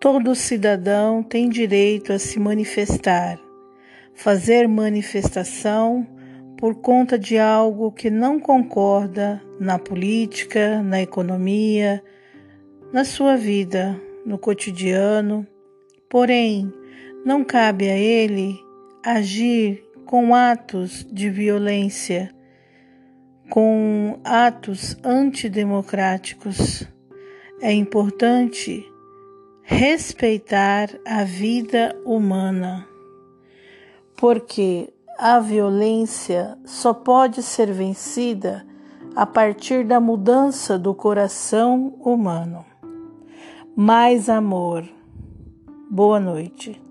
[0.00, 3.38] Todo cidadão tem direito a se manifestar,
[4.14, 6.06] fazer manifestação
[6.56, 12.02] por conta de algo que não concorda na política, na economia,
[12.90, 13.94] na sua vida,
[14.24, 15.46] no cotidiano.
[16.08, 16.72] Porém,
[17.22, 18.58] não cabe a ele
[19.04, 22.34] agir com atos de violência,
[23.50, 26.88] com atos antidemocráticos.
[27.60, 28.89] É importante
[29.70, 32.84] respeitar a vida humana,
[34.16, 38.66] porque a violência só pode ser vencida
[39.14, 42.64] a partir da mudança do coração humano.
[43.76, 44.84] Mais amor.
[45.88, 46.89] Boa noite.